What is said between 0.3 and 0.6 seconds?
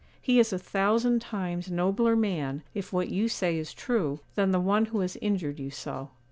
is a